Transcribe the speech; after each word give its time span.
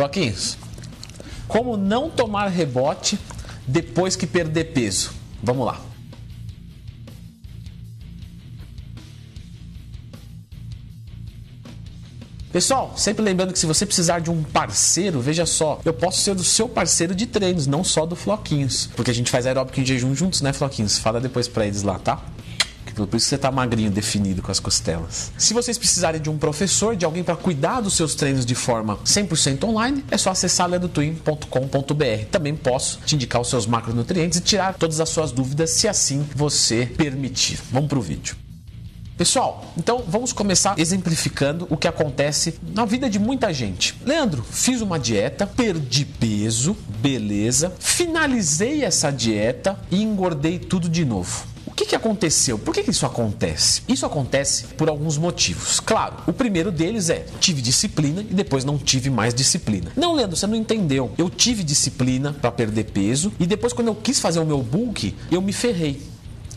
Floquinhos, 0.00 0.56
como 1.46 1.76
não 1.76 2.08
tomar 2.08 2.48
rebote 2.48 3.18
depois 3.66 4.16
que 4.16 4.26
perder 4.26 4.72
peso? 4.72 5.12
Vamos 5.42 5.66
lá. 5.66 5.78
Pessoal, 12.50 12.94
sempre 12.96 13.22
lembrando 13.22 13.52
que 13.52 13.58
se 13.58 13.66
você 13.66 13.84
precisar 13.84 14.20
de 14.20 14.30
um 14.30 14.42
parceiro, 14.42 15.20
veja 15.20 15.44
só, 15.44 15.78
eu 15.84 15.92
posso 15.92 16.22
ser 16.22 16.30
o 16.30 16.42
seu 16.42 16.66
parceiro 16.66 17.14
de 17.14 17.26
treinos, 17.26 17.66
não 17.66 17.84
só 17.84 18.06
do 18.06 18.16
Floquinhos. 18.16 18.88
Porque 18.96 19.10
a 19.10 19.14
gente 19.14 19.30
faz 19.30 19.46
aeróbico 19.46 19.78
em 19.78 19.84
jejum 19.84 20.14
juntos, 20.14 20.40
né, 20.40 20.54
Floquinhos? 20.54 20.96
Fala 20.96 21.20
depois 21.20 21.46
pra 21.46 21.66
eles 21.66 21.82
lá, 21.82 21.98
tá? 21.98 22.24
Por 23.06 23.16
isso 23.16 23.26
você 23.26 23.38
tá 23.38 23.50
magrinho, 23.50 23.90
definido 23.90 24.42
com 24.42 24.50
as 24.50 24.60
costelas. 24.60 25.32
Se 25.36 25.54
vocês 25.54 25.78
precisarem 25.78 26.20
de 26.20 26.30
um 26.30 26.38
professor, 26.38 26.96
de 26.96 27.04
alguém 27.04 27.22
para 27.22 27.36
cuidar 27.36 27.80
dos 27.80 27.94
seus 27.94 28.14
treinos 28.14 28.44
de 28.44 28.54
forma 28.54 28.98
100% 29.04 29.64
online, 29.64 30.04
é 30.10 30.18
só 30.18 30.30
acessar 30.30 30.68
ledotwin.com.br. 30.68 32.24
Também 32.30 32.54
posso 32.54 33.00
te 33.04 33.14
indicar 33.14 33.40
os 33.40 33.48
seus 33.48 33.66
macronutrientes 33.66 34.38
e 34.38 34.42
tirar 34.42 34.74
todas 34.74 35.00
as 35.00 35.08
suas 35.08 35.32
dúvidas, 35.32 35.70
se 35.70 35.88
assim 35.88 36.26
você 36.34 36.86
permitir. 36.86 37.58
Vamos 37.70 37.88
pro 37.88 38.00
vídeo. 38.00 38.36
Pessoal, 39.20 39.70
então 39.76 40.02
vamos 40.08 40.32
começar 40.32 40.78
exemplificando 40.78 41.66
o 41.68 41.76
que 41.76 41.86
acontece 41.86 42.58
na 42.74 42.86
vida 42.86 43.10
de 43.10 43.18
muita 43.18 43.52
gente. 43.52 43.94
Leandro, 44.02 44.42
fiz 44.42 44.80
uma 44.80 44.98
dieta, 44.98 45.46
perdi 45.46 46.06
peso, 46.06 46.74
beleza, 46.88 47.70
finalizei 47.78 48.82
essa 48.82 49.10
dieta 49.10 49.78
e 49.90 50.02
engordei 50.02 50.58
tudo 50.58 50.88
de 50.88 51.04
novo. 51.04 51.49
Que, 51.80 51.86
que 51.86 51.96
aconteceu? 51.96 52.58
Por 52.58 52.74
que, 52.74 52.82
que 52.82 52.90
isso 52.90 53.06
acontece? 53.06 53.80
Isso 53.88 54.04
acontece 54.04 54.64
por 54.76 54.90
alguns 54.90 55.16
motivos. 55.16 55.80
Claro, 55.80 56.16
o 56.26 56.32
primeiro 56.32 56.70
deles 56.70 57.08
é 57.08 57.24
tive 57.40 57.62
disciplina 57.62 58.20
e 58.20 58.34
depois 58.34 58.66
não 58.66 58.76
tive 58.76 59.08
mais 59.08 59.32
disciplina. 59.32 59.90
Não, 59.96 60.14
Leandro, 60.14 60.36
você 60.36 60.46
não 60.46 60.54
entendeu. 60.54 61.10
Eu 61.16 61.30
tive 61.30 61.64
disciplina 61.64 62.34
para 62.34 62.52
perder 62.52 62.84
peso 62.84 63.32
e 63.40 63.46
depois, 63.46 63.72
quando 63.72 63.88
eu 63.88 63.94
quis 63.94 64.20
fazer 64.20 64.40
o 64.40 64.44
meu 64.44 64.62
bulk, 64.62 65.16
eu 65.30 65.40
me 65.40 65.54
ferrei. 65.54 66.02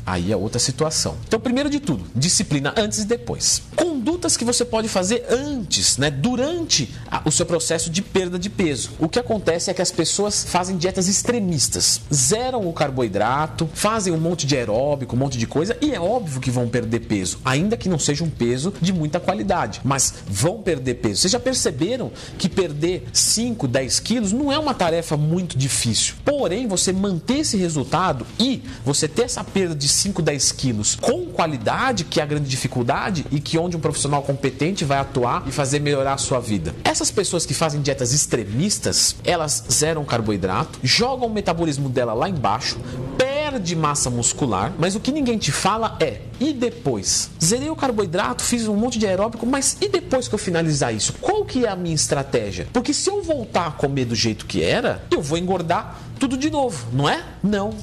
Aí 0.05 0.29
é 0.29 0.35
outra 0.35 0.59
situação. 0.59 1.15
Então, 1.25 1.39
primeiro 1.39 1.69
de 1.69 1.79
tudo, 1.79 2.03
disciplina 2.13 2.73
antes 2.75 2.99
e 2.99 3.05
depois. 3.05 3.61
Condutas 4.03 4.35
que 4.35 4.43
você 4.43 4.65
pode 4.65 4.89
fazer 4.89 5.25
antes, 5.29 5.97
né, 5.97 6.11
durante 6.11 6.93
a, 7.09 7.21
o 7.23 7.31
seu 7.31 7.45
processo 7.45 7.89
de 7.89 8.01
perda 8.01 8.37
de 8.37 8.49
peso. 8.49 8.89
O 8.99 9.07
que 9.07 9.17
acontece 9.17 9.71
é 9.71 9.73
que 9.73 9.81
as 9.81 9.91
pessoas 9.91 10.43
fazem 10.43 10.75
dietas 10.75 11.07
extremistas, 11.07 12.01
zeram 12.13 12.67
o 12.67 12.73
carboidrato, 12.73 13.65
fazem 13.73 14.11
um 14.11 14.19
monte 14.19 14.45
de 14.45 14.57
aeróbico, 14.57 15.15
um 15.15 15.19
monte 15.19 15.37
de 15.37 15.47
coisa 15.47 15.77
e 15.79 15.93
é 15.93 16.01
óbvio 16.01 16.41
que 16.41 16.51
vão 16.51 16.67
perder 16.67 16.99
peso, 16.99 17.39
ainda 17.45 17.77
que 17.77 17.87
não 17.87 17.97
seja 17.97 18.25
um 18.25 18.29
peso 18.29 18.73
de 18.81 18.91
muita 18.91 19.21
qualidade, 19.21 19.79
mas 19.85 20.15
vão 20.27 20.61
perder 20.61 20.95
peso. 20.95 21.21
Vocês 21.21 21.31
já 21.31 21.39
perceberam 21.39 22.11
que 22.37 22.49
perder 22.49 23.05
5, 23.13 23.69
10 23.69 24.01
quilos 24.01 24.33
não 24.33 24.51
é 24.51 24.59
uma 24.59 24.73
tarefa 24.73 25.15
muito 25.15 25.57
difícil. 25.57 26.15
Porém, 26.25 26.67
você 26.67 26.91
manter 26.91 27.37
esse 27.37 27.55
resultado 27.55 28.27
e 28.37 28.61
você 28.83 29.07
ter 29.07 29.21
essa 29.21 29.45
perda 29.45 29.73
de 29.73 29.87
5, 29.87 30.21
10 30.21 30.51
quilos 30.51 30.95
com 30.95 31.27
qualidade, 31.27 32.03
que 32.03 32.19
é 32.19 32.23
a 32.23 32.25
grande 32.25 32.49
dificuldade 32.49 33.25
e 33.31 33.39
que 33.39 33.57
onde 33.57 33.77
um 33.77 33.79
profissional 33.93 34.23
competente 34.23 34.83
vai 34.83 34.97
atuar 34.97 35.43
e 35.47 35.51
fazer 35.51 35.79
melhorar 35.79 36.13
a 36.13 36.17
sua 36.17 36.39
vida. 36.39 36.73
Essas 36.83 37.11
pessoas 37.11 37.45
que 37.45 37.53
fazem 37.53 37.81
dietas 37.81 38.11
extremistas, 38.11 39.15
elas 39.23 39.63
zeram 39.71 40.03
carboidrato, 40.03 40.79
jogam 40.83 41.27
o 41.27 41.31
metabolismo 41.31 41.87
dela 41.87 42.13
lá 42.13 42.27
embaixo, 42.27 42.77
perde 43.53 43.75
massa 43.75 44.09
muscular, 44.09 44.73
mas 44.79 44.95
o 44.95 44.99
que 44.99 45.11
ninguém 45.11 45.37
te 45.37 45.51
fala 45.51 45.95
é: 45.99 46.21
e 46.39 46.53
depois? 46.53 47.29
Zerei 47.43 47.69
o 47.69 47.75
carboidrato, 47.75 48.43
fiz 48.43 48.67
um 48.67 48.75
monte 48.75 48.97
de 48.97 49.05
aeróbico, 49.05 49.45
mas 49.45 49.77
e 49.79 49.87
depois 49.87 50.27
que 50.27 50.33
eu 50.33 50.39
finalizar 50.39 50.93
isso? 50.93 51.13
Qual 51.21 51.45
que 51.45 51.65
é 51.65 51.69
a 51.69 51.75
minha 51.75 51.93
estratégia? 51.93 52.67
Porque 52.73 52.93
se 52.93 53.09
eu 53.09 53.21
voltar 53.21 53.67
a 53.67 53.71
comer 53.71 54.05
do 54.05 54.15
jeito 54.15 54.45
que 54.45 54.63
era, 54.63 55.03
eu 55.11 55.21
vou 55.21 55.37
engordar 55.37 55.99
tudo 56.19 56.35
de 56.35 56.49
novo, 56.49 56.87
não 56.91 57.07
é? 57.07 57.23
Não. 57.43 57.73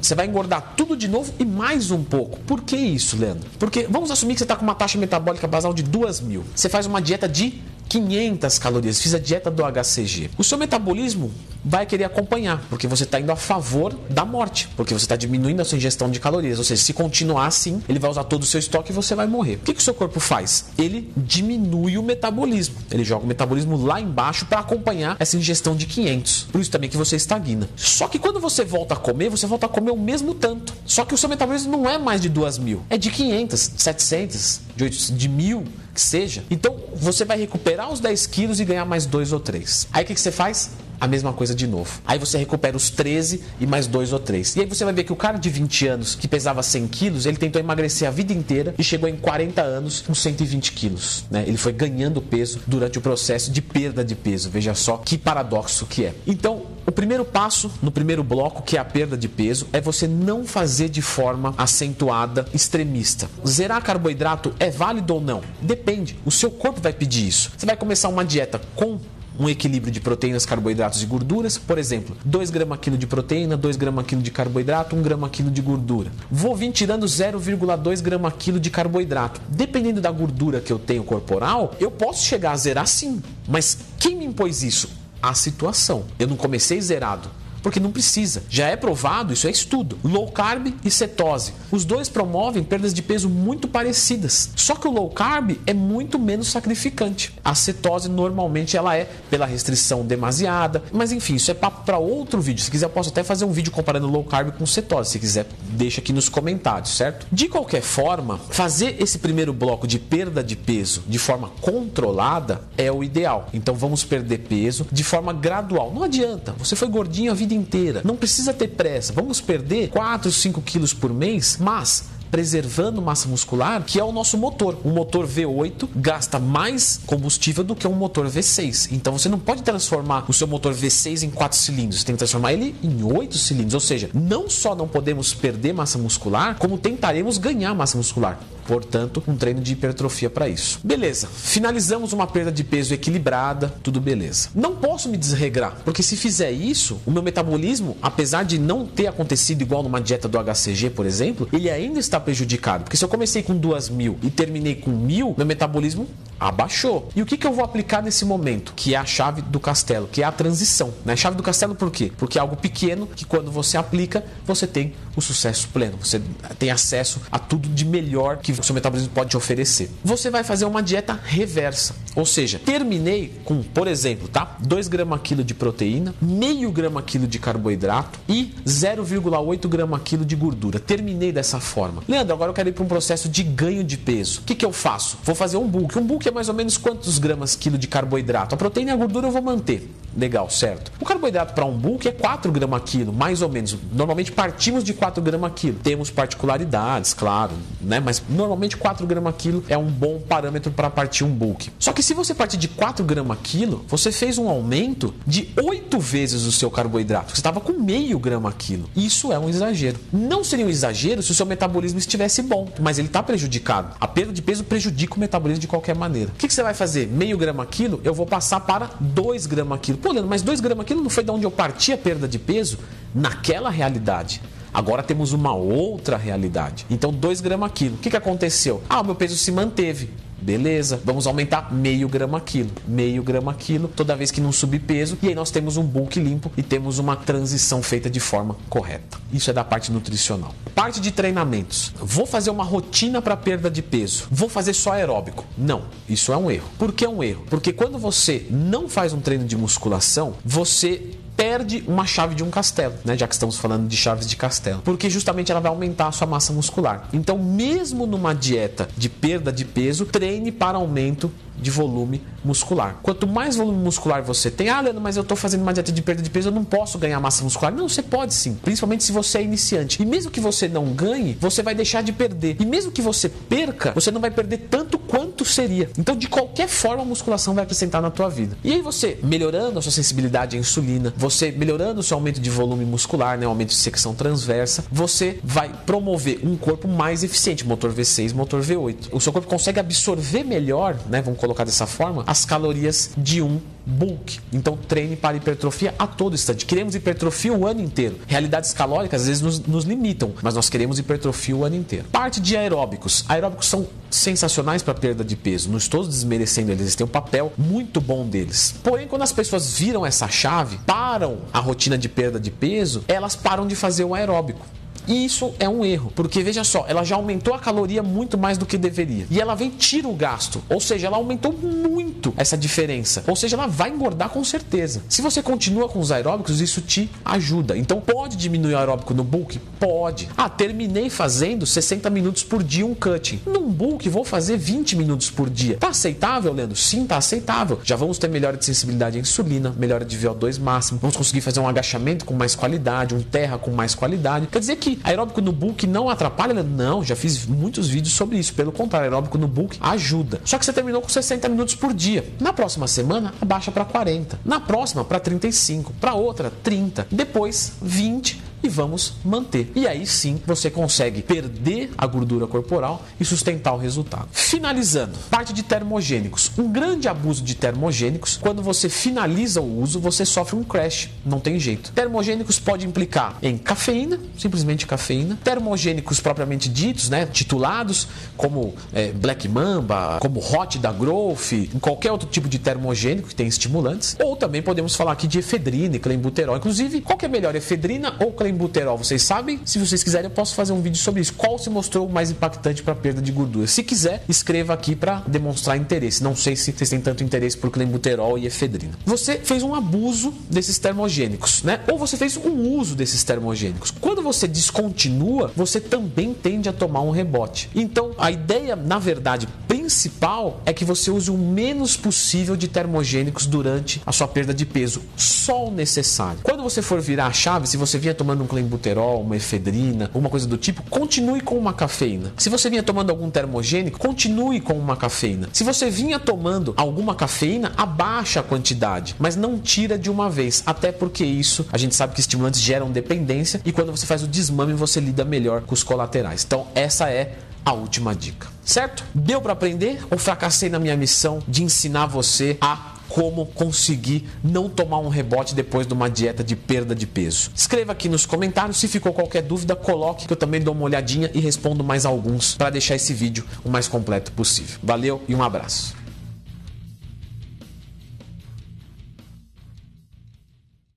Você 0.00 0.14
vai 0.14 0.26
engordar 0.26 0.74
tudo 0.76 0.96
de 0.96 1.08
novo 1.08 1.34
e 1.38 1.44
mais 1.44 1.90
um 1.90 2.02
pouco. 2.02 2.38
Por 2.40 2.62
que 2.62 2.76
isso, 2.76 3.16
Leandro? 3.16 3.48
Porque 3.58 3.86
vamos 3.90 4.10
assumir 4.10 4.34
que 4.34 4.38
você 4.38 4.44
está 4.44 4.56
com 4.56 4.62
uma 4.62 4.74
taxa 4.74 4.96
metabólica 4.96 5.46
basal 5.46 5.74
de 5.74 5.82
2 5.82 6.20
mil. 6.20 6.44
Você 6.54 6.68
faz 6.68 6.86
uma 6.86 7.00
dieta 7.00 7.28
de 7.28 7.60
500 7.88 8.58
calorias, 8.58 9.00
fiz 9.00 9.14
a 9.14 9.18
dieta 9.18 9.50
do 9.50 9.62
HCG. 9.62 10.30
O 10.36 10.44
seu 10.44 10.58
metabolismo 10.58 11.32
vai 11.64 11.84
querer 11.84 12.04
acompanhar, 12.04 12.64
porque 12.70 12.86
você 12.86 13.04
está 13.04 13.18
indo 13.18 13.32
a 13.32 13.36
favor 13.36 13.92
da 14.08 14.24
morte, 14.24 14.68
porque 14.76 14.94
você 14.94 15.04
está 15.04 15.16
diminuindo 15.16 15.60
a 15.60 15.64
sua 15.64 15.76
ingestão 15.76 16.08
de 16.10 16.20
calorias. 16.20 16.58
Ou 16.58 16.64
seja, 16.64 16.80
se 16.80 16.92
continuar 16.92 17.46
assim, 17.46 17.82
ele 17.88 17.98
vai 17.98 18.10
usar 18.10 18.24
todo 18.24 18.42
o 18.42 18.46
seu 18.46 18.60
estoque 18.60 18.92
e 18.92 18.94
você 18.94 19.14
vai 19.14 19.26
morrer. 19.26 19.56
O 19.56 19.58
que, 19.58 19.74
que 19.74 19.80
o 19.80 19.82
seu 19.82 19.94
corpo 19.94 20.20
faz? 20.20 20.66
Ele 20.78 21.12
diminui 21.16 21.98
o 21.98 22.02
metabolismo. 22.02 22.76
Ele 22.90 23.04
joga 23.04 23.24
o 23.24 23.26
metabolismo 23.26 23.76
lá 23.76 24.00
embaixo 24.00 24.46
para 24.46 24.60
acompanhar 24.60 25.16
essa 25.18 25.36
ingestão 25.36 25.74
de 25.74 25.86
500. 25.86 26.48
Por 26.52 26.60
isso 26.60 26.70
também 26.70 26.88
que 26.88 26.96
você 26.96 27.16
estagna. 27.16 27.68
Só 27.74 28.06
que 28.06 28.18
quando 28.18 28.38
você 28.38 28.64
volta 28.64 28.94
a 28.94 28.96
comer, 28.96 29.28
você 29.28 29.46
volta 29.46 29.66
a 29.66 29.68
comer 29.68 29.90
o 29.90 29.96
mesmo 29.96 30.34
tanto. 30.34 30.72
Só 30.84 31.04
que 31.04 31.14
o 31.14 31.18
seu 31.18 31.28
metabolismo 31.28 31.72
não 31.72 31.88
é 31.88 31.98
mais 31.98 32.20
de 32.20 32.28
2 32.28 32.58
mil, 32.58 32.82
é 32.88 32.96
de 32.96 33.10
500, 33.10 33.72
700, 33.76 34.60
de, 34.76 34.84
800, 34.84 35.18
de 35.18 35.28
1000 35.28 35.64
que 35.96 36.00
seja. 36.00 36.44
Então 36.50 36.76
você 36.94 37.24
vai 37.24 37.38
recuperar 37.38 37.92
os 37.92 37.98
10 37.98 38.26
quilos 38.26 38.60
e 38.60 38.64
ganhar 38.64 38.84
mais 38.84 39.06
2 39.06 39.32
ou 39.32 39.40
3. 39.40 39.88
Aí 39.92 40.04
o 40.04 40.06
que, 40.06 40.14
que 40.14 40.20
você 40.20 40.30
faz? 40.30 40.70
A 41.00 41.06
mesma 41.06 41.32
coisa 41.32 41.54
de 41.54 41.66
novo. 41.66 42.00
Aí 42.06 42.18
você 42.18 42.38
recupera 42.38 42.76
os 42.76 42.90
13 42.90 43.42
e 43.60 43.66
mais 43.66 43.86
dois 43.86 44.12
ou 44.12 44.18
três. 44.18 44.56
E 44.56 44.60
aí 44.60 44.66
você 44.66 44.84
vai 44.84 44.92
ver 44.92 45.04
que 45.04 45.12
o 45.12 45.16
cara 45.16 45.38
de 45.38 45.48
20 45.48 45.86
anos 45.86 46.14
que 46.14 46.28
pesava 46.28 46.62
100 46.62 46.86
quilos, 46.88 47.26
ele 47.26 47.36
tentou 47.36 47.60
emagrecer 47.60 48.08
a 48.08 48.10
vida 48.10 48.32
inteira 48.32 48.74
e 48.78 48.84
chegou 48.84 49.08
em 49.08 49.16
40 49.16 49.62
anos 49.62 50.02
com 50.02 50.14
120 50.14 50.72
quilos. 50.72 51.24
Né? 51.30 51.44
Ele 51.46 51.56
foi 51.56 51.72
ganhando 51.72 52.20
peso 52.20 52.60
durante 52.66 52.98
o 52.98 53.00
processo 53.00 53.50
de 53.50 53.60
perda 53.62 54.04
de 54.04 54.14
peso. 54.14 54.50
Veja 54.50 54.74
só 54.74 54.96
que 54.96 55.18
paradoxo 55.18 55.86
que 55.86 56.04
é. 56.04 56.14
Então, 56.26 56.62
o 56.86 56.92
primeiro 56.92 57.24
passo 57.24 57.70
no 57.82 57.90
primeiro 57.90 58.22
bloco, 58.22 58.62
que 58.62 58.76
é 58.76 58.80
a 58.80 58.84
perda 58.84 59.16
de 59.16 59.28
peso, 59.28 59.66
é 59.72 59.80
você 59.80 60.06
não 60.06 60.46
fazer 60.46 60.88
de 60.88 61.02
forma 61.02 61.54
acentuada, 61.58 62.46
extremista. 62.54 63.28
Zerar 63.46 63.82
carboidrato 63.82 64.54
é 64.58 64.70
válido 64.70 65.14
ou 65.14 65.20
não? 65.20 65.42
Depende. 65.60 66.16
O 66.24 66.30
seu 66.30 66.50
corpo 66.50 66.80
vai 66.80 66.92
pedir 66.92 67.26
isso. 67.26 67.50
Você 67.56 67.66
vai 67.66 67.76
começar 67.76 68.08
uma 68.08 68.24
dieta 68.24 68.60
com 68.76 68.98
um 69.38 69.48
equilíbrio 69.48 69.92
de 69.92 70.00
proteínas, 70.00 70.46
carboidratos 70.46 71.02
e 71.02 71.06
gorduras. 71.06 71.58
Por 71.58 71.78
exemplo, 71.78 72.16
2 72.24 72.50
gramas 72.50 72.78
quilo 72.80 72.98
de 72.98 73.06
proteína, 73.06 73.56
2 73.56 73.76
gramas 73.76 74.06
quilo 74.06 74.22
de 74.22 74.30
carboidrato, 74.30 74.96
1 74.96 75.02
grama 75.02 75.28
quilo 75.28 75.50
de 75.50 75.60
gordura. 75.60 76.10
Vou 76.30 76.54
vir 76.54 76.72
tirando 76.72 77.06
0,2 77.06 78.00
grama 78.00 78.30
quilo 78.30 78.60
de 78.60 78.70
carboidrato. 78.70 79.40
Dependendo 79.48 80.00
da 80.00 80.10
gordura 80.10 80.60
que 80.60 80.72
eu 80.72 80.78
tenho 80.78 81.04
corporal, 81.04 81.74
eu 81.80 81.90
posso 81.90 82.24
chegar 82.24 82.52
a 82.52 82.56
zerar 82.56 82.86
sim. 82.86 83.22
Mas 83.48 83.78
quem 83.98 84.16
me 84.16 84.24
impôs 84.24 84.62
isso? 84.62 84.88
A 85.22 85.34
situação. 85.34 86.04
Eu 86.18 86.26
não 86.26 86.36
comecei 86.36 86.80
zerado 86.80 87.28
porque 87.66 87.80
não 87.80 87.90
precisa. 87.90 88.44
Já 88.48 88.68
é 88.68 88.76
provado, 88.76 89.32
isso 89.32 89.48
é 89.48 89.50
estudo. 89.50 89.98
Low 90.04 90.30
carb 90.30 90.68
e 90.84 90.88
cetose. 90.88 91.52
Os 91.68 91.84
dois 91.84 92.08
promovem 92.08 92.62
perdas 92.62 92.94
de 92.94 93.02
peso 93.02 93.28
muito 93.28 93.66
parecidas. 93.66 94.50
Só 94.54 94.76
que 94.76 94.86
o 94.86 94.90
low 94.92 95.10
carb 95.10 95.58
é 95.66 95.74
muito 95.74 96.16
menos 96.16 96.46
sacrificante. 96.46 97.34
A 97.44 97.56
cetose 97.56 98.08
normalmente 98.08 98.76
ela 98.76 98.96
é 98.96 99.10
pela 99.28 99.46
restrição 99.46 100.06
demasiada, 100.06 100.80
mas 100.92 101.10
enfim, 101.10 101.34
isso 101.34 101.50
é 101.50 101.54
papo 101.54 101.84
para 101.84 101.98
outro 101.98 102.40
vídeo. 102.40 102.62
Se 102.62 102.70
quiser, 102.70 102.86
eu 102.86 102.90
posso 102.90 103.08
até 103.08 103.24
fazer 103.24 103.44
um 103.44 103.50
vídeo 103.50 103.72
comparando 103.72 104.06
low 104.06 104.22
carb 104.22 104.52
com 104.52 104.64
cetose. 104.64 105.10
Se 105.10 105.18
quiser, 105.18 105.48
deixa 105.70 106.00
aqui 106.00 106.12
nos 106.12 106.28
comentários, 106.28 106.96
certo? 106.96 107.26
De 107.32 107.48
qualquer 107.48 107.82
forma, 107.82 108.38
fazer 108.48 109.02
esse 109.02 109.18
primeiro 109.18 109.52
bloco 109.52 109.88
de 109.88 109.98
perda 109.98 110.40
de 110.40 110.54
peso 110.54 111.02
de 111.08 111.18
forma 111.18 111.50
controlada 111.60 112.62
é 112.78 112.92
o 112.92 113.02
ideal. 113.02 113.48
Então 113.52 113.74
vamos 113.74 114.04
perder 114.04 114.38
peso 114.38 114.86
de 114.92 115.02
forma 115.02 115.32
gradual. 115.32 115.92
Não 115.92 116.04
adianta. 116.04 116.54
Você 116.60 116.76
foi 116.76 116.86
gordinho 116.86 117.32
a 117.32 117.34
vida 117.34 117.55
inteira. 117.56 118.02
Não 118.04 118.16
precisa 118.16 118.52
ter 118.52 118.68
pressa. 118.68 119.12
Vamos 119.12 119.40
perder 119.40 119.88
4, 119.88 120.30
5 120.30 120.60
quilos 120.62 120.92
por 120.92 121.12
mês, 121.12 121.58
mas 121.60 122.04
preservando 122.30 123.00
massa 123.00 123.28
muscular, 123.28 123.82
que 123.84 123.98
é 123.98 124.04
o 124.04 124.12
nosso 124.12 124.36
motor. 124.36 124.78
Um 124.84 124.90
motor 124.90 125.26
V8 125.26 125.88
gasta 125.96 126.38
mais 126.38 127.00
combustível 127.06 127.64
do 127.64 127.74
que 127.74 127.86
um 127.86 127.92
motor 127.92 128.26
V6. 128.26 128.88
Então 128.92 129.16
você 129.16 129.28
não 129.28 129.38
pode 129.38 129.62
transformar 129.62 130.24
o 130.28 130.32
seu 130.32 130.46
motor 130.46 130.74
V6 130.74 131.22
em 131.22 131.30
4 131.30 131.56
cilindros, 131.56 132.00
você 132.00 132.06
tem 132.06 132.14
que 132.14 132.18
transformar 132.18 132.52
ele 132.52 132.74
em 132.82 133.02
8 133.02 133.38
cilindros. 133.38 133.74
Ou 133.74 133.80
seja, 133.80 134.10
não 134.12 134.50
só 134.50 134.74
não 134.74 134.88
podemos 134.88 135.32
perder 135.34 135.72
massa 135.72 135.98
muscular, 135.98 136.56
como 136.58 136.78
tentaremos 136.78 137.38
ganhar 137.38 137.74
massa 137.74 137.96
muscular. 137.96 138.38
Portanto, 138.66 139.22
um 139.26 139.36
treino 139.36 139.60
de 139.60 139.72
hipertrofia 139.72 140.28
para 140.28 140.48
isso. 140.48 140.80
Beleza, 140.82 141.26
finalizamos 141.26 142.12
uma 142.12 142.26
perda 142.26 142.50
de 142.50 142.64
peso 142.64 142.92
equilibrada, 142.94 143.72
tudo 143.82 144.00
beleza. 144.00 144.50
Não 144.54 144.76
posso 144.76 145.08
me 145.08 145.16
desregrar, 145.16 145.76
porque 145.84 146.02
se 146.02 146.16
fizer 146.16 146.50
isso, 146.50 147.00
o 147.06 147.10
meu 147.10 147.22
metabolismo, 147.22 147.96
apesar 148.02 148.44
de 148.44 148.58
não 148.58 148.86
ter 148.86 149.06
acontecido 149.06 149.62
igual 149.62 149.82
numa 149.82 150.00
dieta 150.00 150.28
do 150.28 150.38
HCG, 150.38 150.90
por 150.90 151.06
exemplo, 151.06 151.48
ele 151.52 151.70
ainda 151.70 152.00
está 152.00 152.18
prejudicado. 152.18 152.84
Porque 152.84 152.96
se 152.96 153.04
eu 153.04 153.08
comecei 153.08 153.42
com 153.42 153.56
duas 153.56 153.88
mil 153.88 154.18
e 154.22 154.30
terminei 154.30 154.74
com 154.74 154.90
mil, 154.90 155.34
meu 155.36 155.46
metabolismo 155.46 156.06
abaixou. 156.38 157.08
E 157.14 157.22
o 157.22 157.26
que, 157.26 157.36
que 157.36 157.46
eu 157.46 157.52
vou 157.52 157.64
aplicar 157.64 158.02
nesse 158.02 158.24
momento? 158.24 158.72
Que 158.74 158.94
é 158.94 158.98
a 158.98 159.04
chave 159.04 159.42
do 159.42 159.60
castelo, 159.60 160.08
que 160.10 160.22
é 160.22 160.24
a 160.24 160.32
transição. 160.32 160.92
Né? 161.04 161.16
Chave 161.16 161.36
do 161.36 161.42
castelo 161.42 161.74
por 161.74 161.90
quê? 161.90 162.12
Porque 162.16 162.38
é 162.38 162.40
algo 162.40 162.56
pequeno 162.56 163.06
que 163.06 163.24
quando 163.24 163.50
você 163.50 163.76
aplica, 163.76 164.24
você 164.44 164.66
tem 164.66 164.94
o 165.16 165.20
sucesso 165.20 165.68
pleno. 165.72 165.96
Você 166.02 166.20
tem 166.58 166.70
acesso 166.70 167.20
a 167.30 167.38
tudo 167.38 167.68
de 167.68 167.84
melhor 167.84 168.38
que 168.38 168.52
o 168.52 168.62
seu 168.62 168.74
metabolismo 168.74 169.12
pode 169.12 169.30
te 169.30 169.36
oferecer. 169.36 169.90
Você 170.04 170.30
vai 170.30 170.44
fazer 170.44 170.64
uma 170.64 170.82
dieta 170.82 171.18
reversa. 171.24 171.94
Ou 172.14 172.24
seja, 172.24 172.58
terminei 172.58 173.32
com, 173.44 173.62
por 173.62 173.86
exemplo, 173.88 174.28
tá? 174.28 174.56
2 174.60 174.88
gramas 174.88 175.20
quilo 175.22 175.44
de 175.44 175.54
proteína, 175.54 176.14
meio 176.20 176.70
grama 176.70 177.02
quilo 177.02 177.26
de 177.26 177.38
carboidrato 177.38 178.18
e 178.28 178.54
0,8 178.66 179.68
grama 179.68 179.98
quilo 179.98 180.24
de 180.24 180.36
gordura. 180.36 180.78
Terminei 180.78 181.32
dessa 181.32 181.60
forma. 181.60 182.02
Leandro, 182.08 182.34
agora 182.34 182.50
eu 182.50 182.54
quero 182.54 182.68
ir 182.68 182.72
para 182.72 182.84
um 182.84 182.88
processo 182.88 183.28
de 183.28 183.42
ganho 183.42 183.84
de 183.84 183.96
peso. 183.96 184.40
O 184.40 184.44
que, 184.44 184.54
que 184.54 184.64
eu 184.64 184.72
faço? 184.72 185.18
Vou 185.24 185.34
fazer 185.34 185.56
um 185.56 185.66
bulk. 185.66 185.98
Um 185.98 186.06
bulk 186.06 186.25
é 186.28 186.32
mais 186.32 186.48
ou 186.48 186.54
menos 186.54 186.76
quantos 186.76 187.18
gramas 187.18 187.54
quilo 187.54 187.78
de 187.78 187.86
carboidrato? 187.86 188.54
A 188.54 188.58
proteína 188.58 188.90
e 188.90 188.94
a 188.94 188.96
gordura 188.96 189.28
eu 189.28 189.32
vou 189.32 189.42
manter. 189.42 189.88
Legal, 190.16 190.48
certo? 190.48 190.90
O 190.98 191.04
carboidrato 191.04 191.52
para 191.52 191.66
um 191.66 191.76
bulk 191.76 192.08
é 192.08 192.12
4 192.12 192.50
gramas 192.50 192.82
quilo, 192.86 193.12
mais 193.12 193.42
ou 193.42 193.48
menos. 193.50 193.76
Normalmente 193.92 194.32
partimos 194.32 194.82
de 194.82 194.94
4 194.94 195.22
gramas 195.22 195.52
quilo. 195.54 195.78
Temos 195.82 196.10
particularidades, 196.10 197.12
claro, 197.12 197.52
né? 197.80 198.00
Mas 198.00 198.22
normalmente 198.28 198.76
4 198.76 199.06
gramas 199.06 199.34
quilo 199.36 199.62
é 199.68 199.76
um 199.76 199.86
bom 199.86 200.18
parâmetro 200.18 200.72
para 200.72 200.88
partir 200.88 201.22
um 201.22 201.30
bulk. 201.30 201.70
Só 201.78 201.92
que 201.92 202.02
se 202.02 202.14
você 202.14 202.34
partir 202.34 202.56
de 202.56 202.68
4 202.68 203.04
gramas 203.04 203.38
quilo, 203.42 203.84
você 203.88 204.10
fez 204.10 204.38
um 204.38 204.48
aumento 204.48 205.14
de 205.26 205.50
8 205.62 205.98
vezes 205.98 206.44
o 206.44 206.52
seu 206.52 206.70
carboidrato. 206.70 207.32
Você 207.32 207.40
estava 207.40 207.60
com 207.60 207.72
meio 207.74 208.18
grama 208.18 208.50
quilo. 208.52 208.88
Isso 208.96 209.32
é 209.32 209.38
um 209.38 209.50
exagero. 209.50 209.98
Não 210.10 210.42
seria 210.42 210.64
um 210.64 210.70
exagero 210.70 211.22
se 211.22 211.30
o 211.30 211.34
seu 211.34 211.44
metabolismo 211.44 211.98
estivesse 211.98 212.40
bom, 212.40 212.68
mas 212.80 212.98
ele 212.98 213.08
está 213.08 213.22
prejudicado. 213.22 213.94
A 214.00 214.08
perda 214.08 214.32
de 214.32 214.40
peso 214.40 214.64
prejudica 214.64 215.14
o 215.14 215.20
metabolismo 215.20 215.60
de 215.60 215.68
qualquer 215.68 215.94
maneira. 215.94 216.30
O 216.30 216.38
que, 216.38 216.48
que 216.48 216.54
você 216.54 216.62
vai 216.62 216.72
fazer? 216.72 217.06
Meio 217.06 217.36
grama 217.36 217.66
quilo, 217.66 218.00
eu 218.02 218.14
vou 218.14 218.24
passar 218.24 218.60
para 218.60 218.90
2 218.98 219.44
gramas 219.44 219.80
quilo. 219.80 219.98
Pô, 220.06 220.12
Leandro, 220.12 220.30
mas 220.30 220.40
2 220.40 220.60
gramas 220.60 220.86
quilo 220.86 221.02
não 221.02 221.10
foi 221.10 221.24
de 221.24 221.32
onde 221.32 221.44
eu 221.44 221.50
parti 221.50 221.92
a 221.92 221.98
perda 221.98 222.28
de 222.28 222.38
peso? 222.38 222.78
Naquela 223.12 223.68
realidade. 223.70 224.40
Agora 224.76 225.02
temos 225.02 225.32
uma 225.32 225.54
outra 225.54 226.18
realidade. 226.18 226.84
Então, 226.90 227.10
2 227.10 227.40
gramas 227.40 227.70
quilo. 227.72 227.94
O 227.94 227.98
que, 227.98 228.10
que 228.10 228.16
aconteceu? 228.16 228.82
Ah, 228.90 229.00
o 229.00 229.04
meu 229.06 229.14
peso 229.14 229.34
se 229.34 229.50
manteve. 229.50 230.10
Beleza, 230.38 231.00
vamos 231.02 231.26
aumentar 231.26 231.72
meio 231.72 232.06
grama 232.10 232.38
quilo, 232.42 232.70
meio 232.86 233.22
grama 233.22 233.54
quilo, 233.54 233.88
toda 233.88 234.14
vez 234.14 234.30
que 234.30 234.38
não 234.38 234.52
subir 234.52 234.80
peso, 234.80 235.16
e 235.22 235.28
aí 235.28 235.34
nós 235.34 235.50
temos 235.50 235.78
um 235.78 235.82
bulk 235.82 236.20
limpo 236.20 236.52
e 236.58 236.62
temos 236.62 236.98
uma 236.98 237.16
transição 237.16 237.82
feita 237.82 238.10
de 238.10 238.20
forma 238.20 238.54
correta. 238.68 239.18
Isso 239.32 239.48
é 239.48 239.52
da 239.54 239.64
parte 239.64 239.90
nutricional. 239.90 240.54
Parte 240.74 241.00
de 241.00 241.10
treinamentos. 241.10 241.90
Vou 241.98 242.26
fazer 242.26 242.50
uma 242.50 242.64
rotina 242.64 243.22
para 243.22 243.34
perda 243.34 243.70
de 243.70 243.80
peso. 243.80 244.28
Vou 244.30 244.50
fazer 244.50 244.74
só 244.74 244.92
aeróbico. 244.92 245.46
Não, 245.56 245.84
isso 246.06 246.34
é 246.34 246.36
um 246.36 246.50
erro. 246.50 246.68
Por 246.78 246.92
que 246.92 247.06
é 247.06 247.08
um 247.08 247.22
erro? 247.22 247.44
Porque 247.48 247.72
quando 247.72 247.98
você 247.98 248.46
não 248.50 248.90
faz 248.90 249.14
um 249.14 249.20
treino 249.20 249.46
de 249.46 249.56
musculação, 249.56 250.34
você 250.44 251.12
perde 251.36 251.84
uma 251.86 252.06
chave 252.06 252.34
de 252.34 252.42
um 252.42 252.50
castelo, 252.50 252.94
né? 253.04 253.16
Já 253.16 253.28
que 253.28 253.34
estamos 253.34 253.58
falando 253.58 253.86
de 253.86 253.96
chaves 253.96 254.26
de 254.26 254.36
castelo, 254.36 254.80
porque 254.82 255.10
justamente 255.10 255.52
ela 255.52 255.60
vai 255.60 255.70
aumentar 255.70 256.08
a 256.08 256.12
sua 256.12 256.26
massa 256.26 256.52
muscular. 256.52 257.08
Então, 257.12 257.38
mesmo 257.38 258.06
numa 258.06 258.34
dieta 258.34 258.88
de 258.96 259.08
perda 259.08 259.52
de 259.52 259.64
peso, 259.64 260.06
treine 260.06 260.50
para 260.50 260.78
aumento 260.78 261.30
de 261.58 261.70
volume 261.70 262.22
muscular. 262.44 262.96
Quanto 263.02 263.26
mais 263.26 263.56
volume 263.56 263.82
muscular 263.82 264.22
você 264.22 264.50
tem, 264.50 264.68
ah, 264.68 264.80
Leandro, 264.80 265.00
mas 265.00 265.16
eu 265.16 265.22
estou 265.22 265.36
fazendo 265.36 265.62
uma 265.62 265.72
dieta 265.72 265.92
de 265.92 266.02
perda 266.02 266.22
de 266.22 266.30
peso, 266.30 266.48
eu 266.48 266.52
não 266.52 266.64
posso 266.64 266.98
ganhar 266.98 267.18
massa 267.20 267.42
muscular. 267.42 267.72
Não, 267.72 267.88
você 267.88 268.02
pode 268.02 268.34
sim, 268.34 268.54
principalmente 268.54 269.04
se 269.04 269.12
você 269.12 269.38
é 269.38 269.42
iniciante. 269.42 270.02
E 270.02 270.06
mesmo 270.06 270.30
que 270.30 270.40
você 270.40 270.68
não 270.68 270.86
ganhe, 270.92 271.36
você 271.40 271.62
vai 271.62 271.74
deixar 271.74 272.02
de 272.02 272.12
perder. 272.12 272.56
E 272.60 272.64
mesmo 272.64 272.92
que 272.92 273.02
você 273.02 273.28
perca, 273.28 273.92
você 273.92 274.10
não 274.10 274.20
vai 274.20 274.30
perder 274.30 274.68
tanto 274.70 274.98
quanto 274.98 275.44
seria. 275.44 275.90
Então, 275.98 276.16
de 276.16 276.28
qualquer 276.28 276.68
forma, 276.68 277.02
a 277.02 277.06
musculação 277.06 277.54
vai 277.54 277.64
acrescentar 277.64 278.00
na 278.02 278.10
tua 278.10 278.28
vida. 278.28 278.56
E 278.62 278.72
aí 278.72 278.80
você, 278.80 279.18
melhorando 279.22 279.78
a 279.78 279.82
sua 279.82 279.92
sensibilidade 279.92 280.56
à 280.56 280.60
insulina, 280.60 281.12
você 281.16 281.50
melhorando 281.50 282.00
o 282.00 282.02
seu 282.02 282.16
aumento 282.16 282.40
de 282.40 282.50
volume 282.50 282.84
muscular, 282.84 283.38
né, 283.38 283.46
aumento 283.46 283.68
de 283.68 283.74
secção 283.74 284.14
transversa, 284.14 284.84
você 284.90 285.38
vai 285.42 285.70
promover 285.84 286.40
um 286.44 286.56
corpo 286.56 286.88
mais 286.88 287.22
eficiente, 287.24 287.66
motor 287.66 287.92
V6, 287.92 288.34
motor 288.34 288.60
V8. 288.60 289.08
O 289.12 289.20
seu 289.20 289.32
corpo 289.32 289.48
consegue 289.48 289.80
absorver 289.80 290.44
melhor, 290.44 290.96
né, 291.08 291.22
vamos 291.22 291.38
colocar 291.46 291.64
dessa 291.64 291.86
forma, 291.86 292.24
as 292.26 292.44
calorias 292.44 293.10
de 293.16 293.40
um 293.40 293.60
bulk. 293.86 294.40
Então 294.52 294.76
treine 294.76 295.14
para 295.14 295.36
hipertrofia 295.36 295.94
a 295.96 296.06
todo 296.06 296.34
instante. 296.34 296.66
Queremos 296.66 296.96
hipertrofia 296.96 297.52
o 297.52 297.66
ano 297.66 297.80
inteiro. 297.80 298.18
Realidades 298.26 298.72
calóricas 298.72 299.22
às 299.22 299.28
vezes 299.28 299.42
nos, 299.42 299.60
nos, 299.60 299.84
limitam, 299.84 300.32
mas 300.42 300.54
nós 300.56 300.68
queremos 300.68 300.98
hipertrofia 300.98 301.54
o 301.54 301.64
ano 301.64 301.76
inteiro. 301.76 302.06
Parte 302.10 302.40
de 302.40 302.56
aeróbicos. 302.56 303.24
Aeróbicos 303.28 303.68
são 303.68 303.86
sensacionais 304.10 304.82
para 304.82 304.94
perda 304.94 305.24
de 305.24 305.36
peso. 305.36 305.70
Não 305.70 305.78
estou 305.78 306.04
desmerecendo 306.04 306.72
eles, 306.72 306.82
eles 306.82 306.94
têm 306.96 307.06
um 307.06 307.10
papel 307.10 307.52
muito 307.56 308.00
bom 308.00 308.26
deles. 308.26 308.74
Porém, 308.82 309.06
quando 309.06 309.22
as 309.22 309.32
pessoas 309.32 309.78
viram 309.78 310.04
essa 310.04 310.26
chave, 310.26 310.78
param 310.84 311.38
a 311.52 311.60
rotina 311.60 311.96
de 311.96 312.08
perda 312.08 312.40
de 312.40 312.50
peso, 312.50 313.04
elas 313.06 313.36
param 313.36 313.66
de 313.66 313.76
fazer 313.76 314.04
o 314.04 314.14
aeróbico. 314.14 314.66
E 315.06 315.24
isso 315.24 315.54
é 315.58 315.68
um 315.68 315.84
erro, 315.84 316.12
porque 316.14 316.42
veja 316.42 316.64
só, 316.64 316.84
ela 316.88 317.04
já 317.04 317.16
aumentou 317.16 317.54
a 317.54 317.58
caloria 317.58 318.02
muito 318.02 318.36
mais 318.36 318.58
do 318.58 318.66
que 318.66 318.76
deveria. 318.76 319.26
E 319.30 319.40
ela 319.40 319.54
vem 319.54 319.70
tira 319.70 320.08
o 320.08 320.14
gasto, 320.14 320.62
ou 320.68 320.80
seja, 320.80 321.06
ela 321.06 321.16
aumentou 321.16 321.52
muito 321.52 322.34
essa 322.36 322.56
diferença. 322.56 323.24
Ou 323.26 323.36
seja, 323.36 323.56
ela 323.56 323.66
vai 323.66 323.90
engordar 323.90 324.28
com 324.30 324.42
certeza. 324.42 325.02
Se 325.08 325.22
você 325.22 325.42
continua 325.42 325.88
com 325.88 326.00
os 326.00 326.10
aeróbicos, 326.10 326.60
isso 326.60 326.80
te 326.80 327.10
ajuda. 327.24 327.76
Então 327.76 328.00
pode 328.00 328.36
diminuir 328.36 328.74
o 328.74 328.78
aeróbico 328.78 329.14
no 329.14 329.24
bulk? 329.24 329.58
Pode. 329.78 330.28
Ah, 330.36 330.48
terminei 330.48 331.08
fazendo 331.08 331.66
60 331.66 332.10
minutos 332.10 332.42
por 332.42 332.62
dia 332.62 332.84
um 332.84 332.94
cutting. 332.94 333.40
Num 333.46 333.70
bulk 333.70 334.08
vou 334.08 334.24
fazer 334.24 334.56
20 334.56 334.96
minutos 334.96 335.30
por 335.30 335.48
dia. 335.48 335.76
Tá 335.78 335.88
aceitável, 335.88 336.52
Leandro? 336.52 336.76
Sim, 336.76 337.06
tá 337.06 337.16
aceitável. 337.16 337.80
Já 337.84 337.96
vamos 337.96 338.18
ter 338.18 338.28
melhora 338.28 338.56
de 338.56 338.64
sensibilidade 338.64 339.18
à 339.18 339.20
insulina, 339.20 339.74
melhora 339.76 340.04
de 340.04 340.16
VO2 340.18 340.58
máximo, 340.58 340.98
vamos 341.00 341.16
conseguir 341.16 341.40
fazer 341.40 341.60
um 341.60 341.68
agachamento 341.68 342.24
com 342.24 342.34
mais 342.34 342.54
qualidade, 342.54 343.14
um 343.14 343.22
terra 343.22 343.58
com 343.58 343.70
mais 343.70 343.94
qualidade. 343.94 344.46
Quer 344.46 344.58
dizer 344.58 344.76
que 344.76 344.95
aeróbico 345.02 345.40
no 345.40 345.52
bulk 345.52 345.86
não 345.86 346.08
atrapalha? 346.08 346.62
Não, 346.62 347.02
já 347.02 347.16
fiz 347.16 347.46
muitos 347.46 347.88
vídeos 347.88 348.14
sobre 348.14 348.38
isso. 348.38 348.54
Pelo 348.54 348.72
contrário, 348.72 349.06
aeróbico 349.06 349.38
no 349.38 349.48
bulk 349.48 349.76
ajuda. 349.80 350.40
Só 350.44 350.58
que 350.58 350.64
você 350.64 350.72
terminou 350.72 351.02
com 351.02 351.08
60 351.08 351.48
minutos 351.48 351.74
por 351.74 351.92
dia. 351.92 352.24
Na 352.40 352.52
próxima 352.52 352.86
semana, 352.86 353.34
abaixa 353.40 353.70
para 353.70 353.84
40. 353.84 354.38
Na 354.44 354.60
próxima, 354.60 355.04
para 355.04 355.20
35. 355.20 355.92
Para 356.00 356.14
outra, 356.14 356.52
30. 356.62 357.06
Depois, 357.10 357.72
20 357.80 358.45
e 358.62 358.68
vamos 358.68 359.14
manter. 359.24 359.70
E 359.74 359.86
aí 359.86 360.06
sim 360.06 360.40
você 360.46 360.70
consegue 360.70 361.22
perder 361.22 361.90
a 361.96 362.06
gordura 362.06 362.46
corporal 362.46 363.02
e 363.20 363.24
sustentar 363.24 363.74
o 363.74 363.78
resultado. 363.78 364.28
Finalizando, 364.32 365.16
parte 365.30 365.52
de 365.52 365.62
termogênicos. 365.62 366.50
Um 366.58 366.70
grande 366.70 367.08
abuso 367.08 367.42
de 367.42 367.54
termogênicos, 367.54 368.36
quando 368.36 368.62
você 368.62 368.88
finaliza 368.88 369.60
o 369.60 369.80
uso, 369.80 370.00
você 370.00 370.24
sofre 370.24 370.56
um 370.56 370.64
crash, 370.64 371.10
não 371.24 371.40
tem 371.40 371.58
jeito. 371.58 371.92
Termogênicos 371.92 372.58
pode 372.58 372.86
implicar 372.86 373.36
em 373.42 373.56
cafeína, 373.58 374.18
simplesmente 374.38 374.86
cafeína, 374.86 375.38
termogênicos 375.42 376.20
propriamente 376.20 376.68
ditos, 376.68 377.08
né, 377.08 377.26
titulados, 377.26 378.08
como 378.36 378.74
é, 378.92 379.12
Black 379.12 379.48
Mamba, 379.48 380.18
como 380.20 380.40
Hot 380.40 380.78
da 380.78 380.92
Growth, 380.92 381.52
qualquer 381.80 382.12
outro 382.12 382.28
tipo 382.28 382.48
de 382.48 382.58
termogênico 382.58 383.28
que 383.28 383.34
tem 383.34 383.46
estimulantes, 383.46 384.16
ou 384.22 384.36
também 384.36 384.62
podemos 384.62 384.94
falar 384.94 385.12
aqui 385.12 385.26
de 385.26 385.38
efedrina 385.38 385.96
e 385.96 385.98
clenbuterol. 385.98 386.56
Inclusive, 386.56 387.00
qual 387.00 387.18
que 387.18 387.24
é 387.24 387.28
melhor, 387.28 387.54
efedrina 387.54 388.14
ou 388.20 388.32
clenbuterol? 388.32 388.45
Clenbuterol, 388.46 388.96
vocês 388.96 389.22
sabem? 389.22 389.60
Se 389.64 389.78
vocês 389.78 390.02
quiserem, 390.02 390.26
eu 390.26 390.34
posso 390.34 390.54
fazer 390.54 390.72
um 390.72 390.80
vídeo 390.80 390.98
sobre 390.98 391.20
isso. 391.20 391.34
Qual 391.34 391.58
se 391.58 391.68
mostrou 391.68 392.08
mais 392.08 392.30
impactante 392.30 392.82
para 392.82 392.94
perda 392.94 393.20
de 393.20 393.32
gordura? 393.32 393.66
Se 393.66 393.82
quiser, 393.82 394.22
escreva 394.28 394.72
aqui 394.72 394.94
para 394.94 395.22
demonstrar 395.26 395.76
interesse. 395.76 396.22
Não 396.22 396.36
sei 396.36 396.54
se 396.54 396.72
vocês 396.72 396.90
têm 396.90 397.00
tanto 397.00 397.24
interesse 397.24 397.56
por 397.56 397.70
clenbuterol 397.70 398.38
e 398.38 398.46
efedrina. 398.46 398.92
Você 399.04 399.38
fez 399.38 399.62
um 399.62 399.74
abuso 399.74 400.32
desses 400.48 400.78
termogênicos, 400.78 401.62
né? 401.62 401.80
Ou 401.90 401.98
você 401.98 402.16
fez 402.16 402.36
um 402.36 402.78
uso 402.78 402.94
desses 402.94 403.24
termogênicos. 403.24 403.90
Quando 403.90 404.22
você 404.22 404.46
descontinua, 404.46 405.50
você 405.56 405.80
também 405.80 406.32
tende 406.32 406.68
a 406.68 406.72
tomar 406.72 407.00
um 407.00 407.10
rebote. 407.10 407.68
Então, 407.74 408.12
a 408.18 408.30
ideia, 408.30 408.76
na 408.76 408.98
verdade, 408.98 409.48
principal 409.66 410.60
é 410.64 410.72
que 410.72 410.84
você 410.84 411.10
use 411.10 411.30
o 411.30 411.38
menos 411.38 411.96
possível 411.96 412.56
de 412.56 412.68
termogênicos 412.68 413.46
durante 413.46 414.00
a 414.06 414.12
sua 414.12 414.28
perda 414.28 414.54
de 414.54 414.64
peso, 414.64 415.02
só 415.16 415.66
o 415.66 415.70
necessário. 415.70 416.40
Quando 416.42 416.62
você 416.62 416.82
for 416.82 417.00
virar 417.00 417.26
a 417.26 417.32
chave, 417.32 417.66
se 417.66 417.76
você 417.76 417.98
vinha 417.98 418.14
tomando 418.14 418.35
tomando 418.36 418.44
um 418.44 418.46
clenbuterol, 418.46 419.22
uma 419.22 419.36
efedrina, 419.36 420.10
uma 420.14 420.28
coisa 420.28 420.46
do 420.46 420.56
tipo, 420.56 420.82
continue 420.90 421.40
com 421.40 421.56
uma 421.56 421.72
cafeína. 421.72 422.32
Se 422.36 422.50
você 422.50 422.68
vinha 422.68 422.82
tomando 422.82 423.10
algum 423.10 423.30
termogênico, 423.30 423.98
continue 423.98 424.60
com 424.60 424.74
uma 424.74 424.96
cafeína. 424.96 425.48
Se 425.52 425.64
você 425.64 425.88
vinha 425.88 426.18
tomando 426.18 426.74
alguma 426.76 427.14
cafeína, 427.14 427.72
abaixa 427.76 428.40
a 428.40 428.42
quantidade, 428.42 429.16
mas 429.18 429.36
não 429.36 429.58
tira 429.58 429.98
de 429.98 430.10
uma 430.10 430.28
vez, 430.28 430.62
até 430.66 430.92
porque 430.92 431.24
isso 431.24 431.66
a 431.72 431.78
gente 431.78 431.94
sabe 431.94 432.14
que 432.14 432.20
estimulantes 432.20 432.60
geram 432.60 432.90
dependência 432.90 433.60
e 433.64 433.72
quando 433.72 433.90
você 433.90 434.06
faz 434.06 434.22
o 434.22 434.28
desmame 434.28 434.74
você 434.74 435.00
lida 435.00 435.24
melhor 435.24 435.62
com 435.62 435.74
os 435.74 435.82
colaterais. 435.82 436.44
Então 436.44 436.66
essa 436.74 437.08
é 437.08 437.36
a 437.64 437.72
última 437.72 438.14
dica. 438.14 438.48
Certo? 438.64 439.04
Deu 439.14 439.40
para 439.40 439.52
aprender 439.52 440.04
ou 440.10 440.18
fracassei 440.18 440.68
na 440.68 440.78
minha 440.78 440.96
missão 440.96 441.40
de 441.48 441.62
ensinar 441.62 442.06
você 442.06 442.58
a 442.60 442.95
como 443.08 443.46
conseguir 443.46 444.28
não 444.42 444.68
tomar 444.68 444.98
um 444.98 445.08
rebote 445.08 445.54
depois 445.54 445.86
de 445.86 445.94
uma 445.94 446.08
dieta 446.08 446.44
de 446.44 446.54
perda 446.54 446.94
de 446.94 447.06
peso. 447.06 447.50
Escreva 447.54 447.92
aqui 447.92 448.08
nos 448.08 448.26
comentários, 448.26 448.76
se 448.76 448.88
ficou 448.88 449.12
qualquer 449.12 449.42
dúvida, 449.42 449.74
coloque 449.74 450.26
que 450.26 450.32
eu 450.32 450.36
também 450.36 450.60
dou 450.60 450.74
uma 450.74 450.84
olhadinha 450.84 451.30
e 451.32 451.40
respondo 451.40 451.82
mais 451.82 452.04
alguns 452.04 452.54
para 452.54 452.70
deixar 452.70 452.94
esse 452.94 453.14
vídeo 453.14 453.44
o 453.64 453.70
mais 453.70 453.88
completo 453.88 454.32
possível. 454.32 454.78
Valeu 454.82 455.22
e 455.26 455.34
um 455.34 455.42
abraço. 455.42 455.95